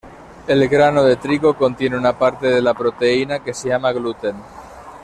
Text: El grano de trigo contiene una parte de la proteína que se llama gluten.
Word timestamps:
El 0.47 0.67
grano 0.67 1.03
de 1.03 1.15
trigo 1.17 1.55
contiene 1.55 1.95
una 1.95 2.17
parte 2.17 2.47
de 2.47 2.59
la 2.59 2.73
proteína 2.73 3.43
que 3.43 3.53
se 3.53 3.67
llama 3.69 3.91
gluten. 3.91 4.35